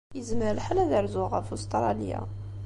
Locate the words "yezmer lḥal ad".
0.17-0.91